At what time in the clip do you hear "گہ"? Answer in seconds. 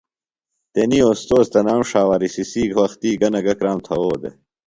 3.19-3.29, 3.45-3.53